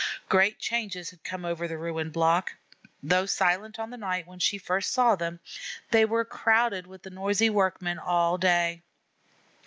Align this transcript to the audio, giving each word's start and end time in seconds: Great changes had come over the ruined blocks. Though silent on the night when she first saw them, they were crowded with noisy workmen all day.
Great 0.29 0.57
changes 0.57 1.11
had 1.11 1.23
come 1.23 1.45
over 1.45 1.67
the 1.67 1.77
ruined 1.77 2.11
blocks. 2.11 2.53
Though 3.03 3.27
silent 3.27 3.77
on 3.77 3.91
the 3.91 3.97
night 3.99 4.25
when 4.25 4.39
she 4.39 4.57
first 4.57 4.91
saw 4.91 5.15
them, 5.15 5.39
they 5.91 6.05
were 6.05 6.25
crowded 6.25 6.87
with 6.87 7.05
noisy 7.05 7.51
workmen 7.51 7.99
all 7.99 8.39
day. 8.39 8.81